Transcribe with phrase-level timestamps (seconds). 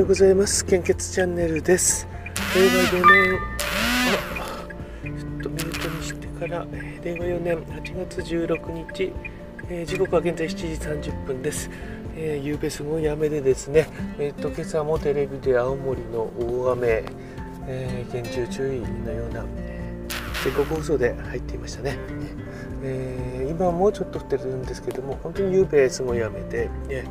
[0.00, 0.64] ようございます。
[0.64, 2.08] 献血チャンネルです。
[2.56, 3.38] 令和4年
[4.40, 4.66] あ
[5.02, 9.12] ちょっとミュートにしてからえ令和4年8月16日、
[9.68, 11.68] えー時刻は現在7時30分です、
[12.16, 13.88] えー、夕べすごい雨でですね
[14.18, 17.04] えっ、と今朝もテレビで青森の大雨、
[17.68, 21.98] えー厳重注意のようなえー全国放送で入っていましたね、
[22.82, 27.04] えー今もうちょっと降ってるんですけども本当に夕べすごい雨で、ねえ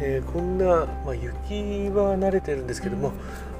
[0.00, 3.12] ーこんな、まあ、雪は慣れてるんですけども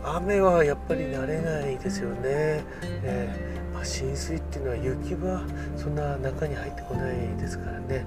[0.04, 5.42] 雨はやっぱり慣れないですよね、えーまあ、浸水っていうのは雪は
[5.76, 8.04] そんな中に入ってこないですからね、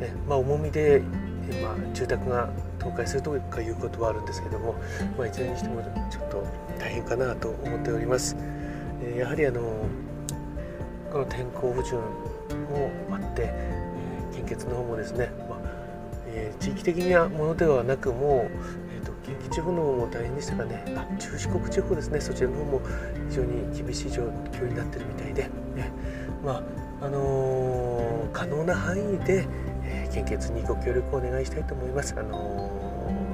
[0.00, 1.02] えーまあ、重みで、
[1.50, 4.74] えまあ、住宅が倒壊するとかいうことはあるんですけども、
[5.18, 6.46] まあ、いずれにしてもちょっと
[6.78, 8.36] 大変かなと思っております、
[9.02, 9.60] えやはりあの
[11.10, 13.84] この天候不順もあって、え
[14.34, 15.63] 献血の方もですね、まあ
[16.34, 18.50] えー地域的なものではなくもう、
[18.94, 22.80] えー、と近畿地方の方も大変でしたがねあ中四国地方ですねそちらの方も
[23.28, 25.42] 非常に厳しい状況になってるみたいで、
[25.74, 25.90] ね
[26.44, 26.62] ま
[27.00, 29.46] ああのー可能な範囲で、
[29.84, 32.14] えー献血にご協力をお願いしたいと思います。
[32.16, 32.70] あの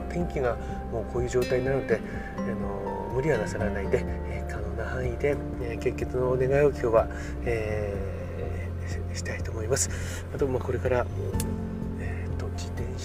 [0.08, 0.56] ー天気が
[0.92, 2.00] もうこういう状態なので、
[2.36, 7.08] あのー無理はなさらないで、えー可能な範囲で、えー献血のお願いを今日は、
[7.44, 8.10] えー
[9.14, 9.90] したいと思います。
[10.34, 11.06] あと、まあ、これから、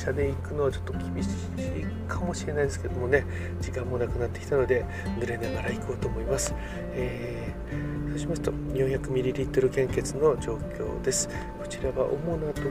[0.05, 3.25] 車で行くのはちょっと厳しいかもしれないですけどもね
[3.61, 4.85] 時間もなくなってきたので
[5.19, 6.53] 濡れながら行こうと思います。
[6.93, 11.27] えーそうしますと 400ml 献血の状況です。
[11.59, 12.69] こちらは主なとこ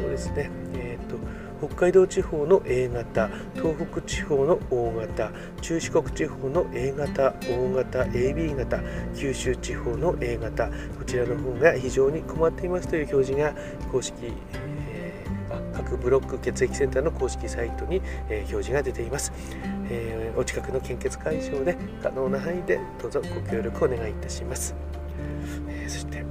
[0.00, 0.50] ろですね。
[0.74, 1.18] えーと
[1.66, 5.30] 北海道地方の A 型、東北地方の O 型、
[5.62, 8.80] 中四国地方の A 型、O 型、AB 型、
[9.14, 10.72] 九州地方の A 型、こ
[11.06, 13.54] ちらの方が非常に困っていますという表示が
[13.90, 14.14] 公式、
[15.84, 19.32] 各ブロック血液センターの公式サイトに、えー表示が出ています、
[19.90, 24.74] えーお近くの献血会場で可能な範囲でどうぞご協力お願いいたします、
[25.68, 26.24] えーそして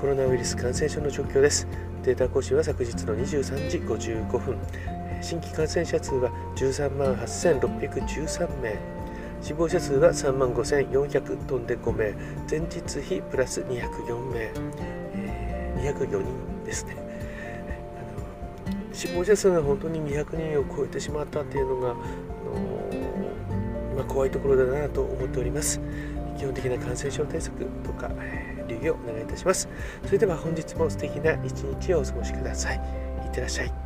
[0.00, 1.66] コロナウイルス感染症の状況です。
[2.04, 4.58] データ更新は昨日の23時55分。
[4.76, 8.76] えー新規感染者数は13万8613名。
[9.40, 12.14] 死亡者数は3万5400飛んで5名。
[12.48, 14.52] 前日比プラス204名、
[15.14, 17.05] えー204人ですね。
[18.96, 21.98] 死亡者数が本当に200人を超えてしまったっていうのが、あの
[23.94, 25.80] まあ、怖いところだなと思っております。
[26.38, 28.10] 基本的な感染症対策とか、
[28.66, 29.68] 留意をお願いいたします。
[30.06, 32.76] それでは本日も素敵な一日をお過ごしください。
[32.76, 33.85] いってらっしゃい。